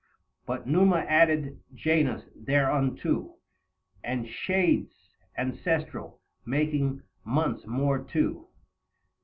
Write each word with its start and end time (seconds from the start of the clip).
But 0.47 0.65
Numa 0.65 0.97
added 1.07 1.59
Janus 1.75 2.23
thereunto, 2.35 3.35
45 3.37 3.37
And 4.03 4.27
Shades 4.27 5.13
ancestral, 5.37 6.19
making 6.43 7.03
months 7.23 7.67
more 7.67 8.03
two. 8.03 8.47